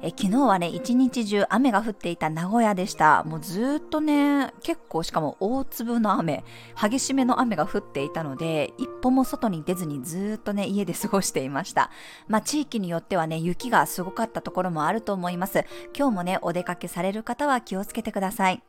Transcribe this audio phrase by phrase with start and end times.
[0.00, 3.24] え昨日はね、一日中雨が降っていた名古屋でした。
[3.24, 6.44] もうずっとね、結構しかも大粒の雨、
[6.80, 11.90] 激しめの雨が降っていたので、一歩も外に出ずにずっとね、家で過ごしていました。
[12.28, 15.64] まあ地域によってはね、雪がすごかったところもあると思います。
[15.96, 18.62] 今日もね、お出かけされる方は気をつけてください。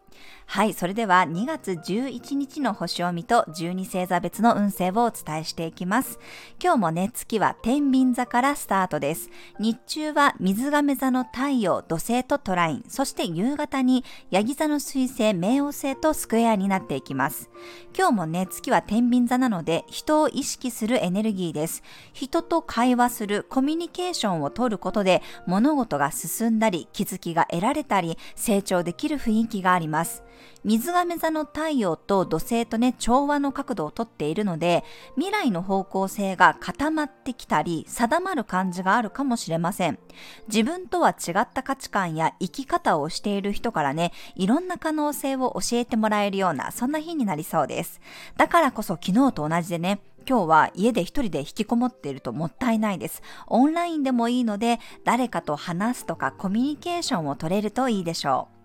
[0.45, 6.19] はい、それでは2月11日の星を見と12星座別の運勢をお伝えしていきます。
[6.61, 9.29] 今日もね、月は天秤座からスタートです。
[9.59, 17.49] 日中は水亀座のの太陽、土星とトライン、そして夕方にヤギ座の水星、冥王星とスクエアになっていきます。
[17.97, 21.83] 今日もね、月は天秤座なので人を意識するエネルギーです。
[22.13, 29.89] 人と会話する、コミュニケーションを取ることで物事が進んだり、気づきが得られたり、成長できる雰囲気があります。
[29.99, 30.23] ます。
[30.63, 34.83] 水亀座の太陽と土星とね、調和の角度をとっているので、
[35.15, 39.99] 未来の方向性が固まってきたり、定まる感じがあるかもしれません。
[40.47, 48.01] 自分とは違った価値観や生き方をしている人からね、いろんな可能性を教えてもらえるような、そんな日になりそうです。
[48.37, 53.21] だからこそ昨日と同じでね、今日は家で一人で引きこもっているともったいないです。
[53.47, 58.58] オンラインでもいいので、誰かと話すとかコミュニケーションを取れるといいでしょう。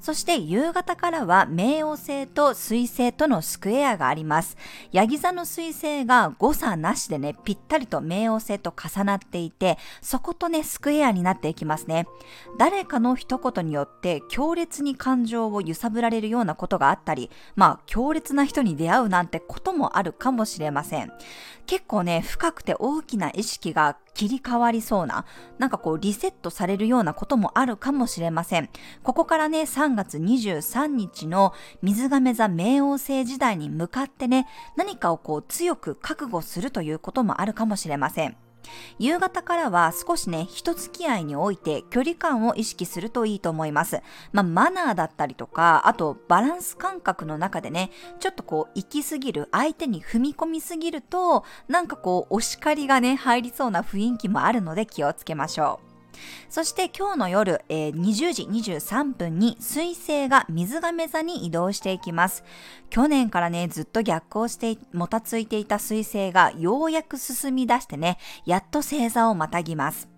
[0.00, 4.56] そして夕方からは冥王星と水星とのスクエアがあります。
[4.92, 12.06] ヤギ座の水星が誤差なしでね、ぴったりと冥王星と重なっていて、そことね、スクエアになっていきますね。
[12.58, 21.12] 誰かの一言によって強烈に感情を揺さぶられるようなことがあったり、まあ強烈な人に出会うなんてこともあるかもしれません。
[21.66, 25.26] 結構ね、深くて大きな意識が切り替わりそうな、
[25.58, 28.70] なんかこうリセットされるようなこともあるかもしれません。
[29.02, 38.36] ここからね、3月23日の水亀座冥王星時代に向かってね、何かをこう強く覚悟するということもあるかもしれません。
[38.98, 44.02] 夕方からは少しね、人付き合いにおいて距離感を意識するといいと思います。
[44.32, 47.90] まあ、マナーだったりとか、あとバランス感覚の中でね、
[48.20, 55.87] ちょっとこう、行き過ぎる、相手に踏み込みすぎると、なんかこう、お叱りがね、入りそうな雰囲気もあるので気をつけましょう。
[56.48, 62.44] そして今日の夜、えー、20時23分に水星が水亀座に移動していきます。
[62.90, 70.08] 去年からね、ずっと逆行してもたついていた水星がようやく進み出してね、やっと星座をまたぎます。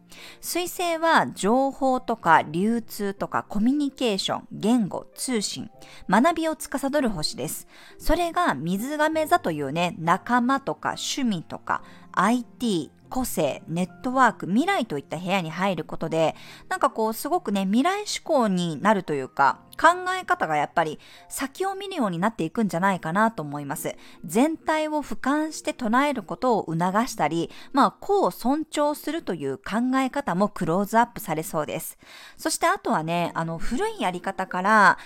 [0.40, 5.70] 水星は情報とか流通とかコミュニケーション、言語、通信、
[6.08, 7.66] 学びを司る星です。
[7.98, 16.34] それが水亀座というね、仲間とか趣味とか IT、個性、ネットワーク、未来といった部屋に入ることで、
[16.68, 19.88] なんかこうすごくね、未来志向になるというか、考
[20.20, 20.98] え方がやっぱり
[21.30, 23.96] 先を見るようになっていくんじゃないかなと思います。
[24.24, 26.78] 全体を俯瞰して唱えることを促
[27.08, 31.98] したり、まあ、個を尊重するという考え方もクローズアップされそうです。
[32.36, 34.98] そしてあとはね、あの、古いやり方から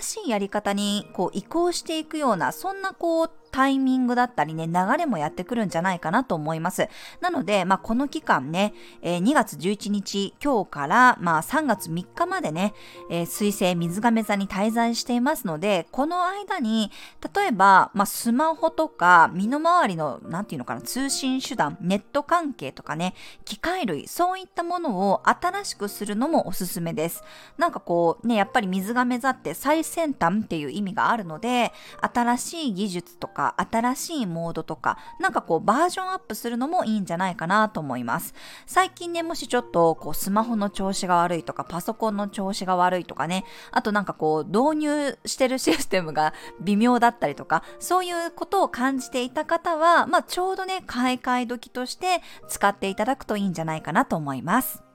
[0.00, 6.90] 新しいやり方にこう移行していくような、そんなこう、タイミングだったりね、流れもやってくるんじゃないかなと思います。
[7.22, 12.74] なので、まあ、この期間ね、えー、2月11日、今日から、まあ、3月3日までね、
[13.10, 16.90] えー、水星水亀座に滞在していますので、この間に、
[17.34, 23.14] 例えば、まあ、スマホとか、身の回りの、なんていうのかな、通信手段、ネット関係とかね、
[23.46, 27.24] 機械類、そういったものを新しくするのもおすすめです。
[27.56, 38.34] なんかこう、ね、やっぱり水亀座って最先端っていう意味があるので、新しい技術とか、新しいモードとか、なんかこうバージョンアップするのもいいんじゃないかなと思います。
[38.66, 54.85] 最近ね、もしちょっとこうスマホの調子が悪いとか、パソコンの調子が悪いとかね、あとなんかこう導入してるシステムが 微妙だったりとか、そういうことを感じていた方は、まあちょうどね、買い替え時として使っていただくといいんじゃないかなと思います。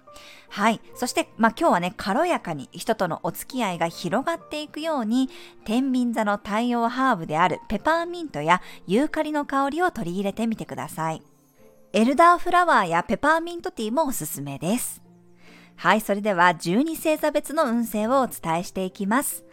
[0.50, 0.82] はい。
[0.96, 5.30] そして、まあ、今日はね、軽やかに人とのお付き合いが広がっていくように、
[5.66, 11.22] 天秤座の太陽ハーブであるペパーミントやユーカリの香りを取り入れてみてください。
[11.94, 15.02] エルダーフラワーやペパーミントティーもおすすめです。
[15.76, 19.44] はい、それでは12星座別の運勢をお伝えしていきます。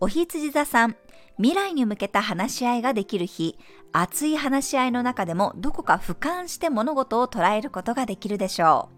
[0.00, 0.96] お羊座さん、
[1.38, 3.58] 未来に向けた話し合いができる日、
[3.92, 8.97] 熱い話し合いの中でもどこか俯瞰して物事を捉えることができるでしょう。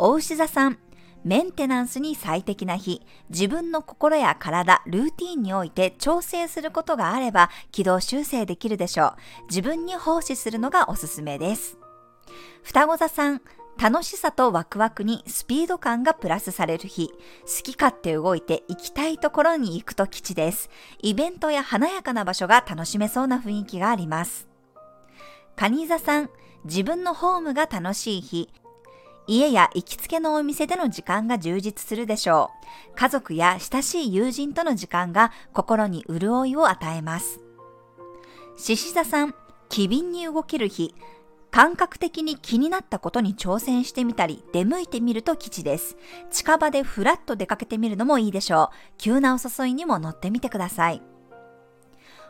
[0.00, 0.78] お牛座さん、
[1.24, 9.16] メンテナンスに最適な日、自分の心や体、ルーティンにおいて調整することがあれば軌道修正できるでしょう。
[9.48, 11.78] 自分に奉仕するのがおすすめです。
[12.62, 13.42] 双子座さん、
[13.76, 20.70] 楽しさとワクワクにスピード感がプラスされる日、好き勝手動いて行きたいところに行くと吉です。
[21.00, 24.48] イベントや華やかな場所が楽しめそうな雰囲気があります。
[25.56, 26.30] 蟹座さん、
[26.64, 28.48] 自分のホームが楽しい日、
[29.28, 32.50] 家や行きつけのお店での時間が充実するでしょ
[32.94, 32.96] う。
[32.96, 37.40] 家族や親しい友人との時間が心に潤いを与えます。
[38.56, 39.34] 獅子座さん、
[39.68, 40.94] 機敏に動ける日、
[41.50, 45.98] 感覚的に気になったことに挑戦してみたり、出向いてみると吉です。
[46.30, 48.76] 近場でふらっと出かけてみるのもいいでしょう。
[48.96, 51.02] 急なお誘いにも乗ってみてください。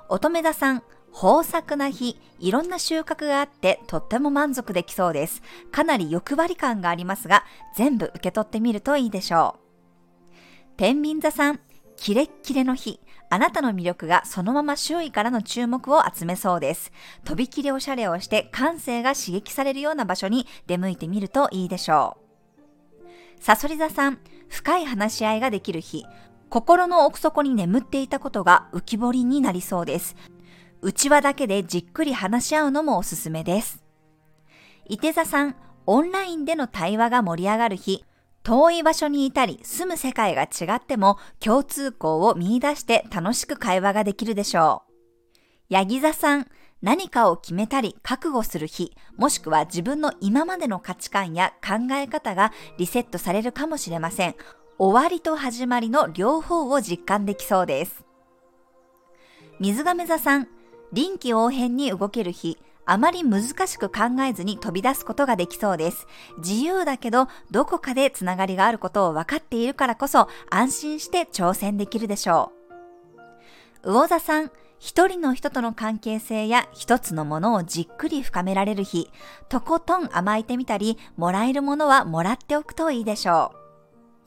[0.09, 0.83] 乙女座さん、
[1.21, 5.43] 豊作な日、いろんな収穫があってとっても満足できそうです。
[5.73, 7.45] かなり欲張り感がありますが、
[7.75, 10.35] 全部受け取ってみるといいでしょう。
[10.77, 11.61] 天秤座さん、
[11.97, 13.01] キレッキレの日、
[13.31, 16.93] あなたの魅力がそのまま周囲からの注目を集めそうです。
[17.25, 22.17] とびきりおしゃれをして感性が刺激されるような場所に出向いてみるといいでしょ
[23.41, 23.43] う。
[23.43, 26.07] さそり座さん、深い話し合いができる日、
[26.49, 30.15] 心の奥底に眠っていたことが浮き彫りになりそうです。
[30.81, 33.83] 内輪だけでじっくり話し合うのもおすすめです。
[34.87, 38.05] 伊手座さん、オンラインでの対話が盛り上がる日、
[38.43, 44.93] 遠い場所にいたり住む世界が違っても共通項を見出して楽しく会話ができるでしょう。
[45.69, 46.47] ヤギ座さん、
[46.81, 54.37] 何かを決めたり覚悟する日、もしくは自分の今までの価値観や考え方がリセットされるかもしれません。
[54.79, 58.05] 終わりと始まりの両方を実感できそうです。
[59.59, 60.49] 水亀座さん、
[60.93, 66.07] 臨機応変に動ける日、あまり難しく考えずに飛び出すことができそうです。
[66.39, 72.53] 自由だけど、どこかでつながりがあることを分かっているからこそ、安心して挑戦できるでしょ
[73.85, 73.93] う。
[73.93, 79.11] 魚座さん、一人の人との関係性や一つのものをじっくり深められる日、
[79.51, 83.58] とことん甘えてみたり、もらえるものはもらっておくといいでしょう。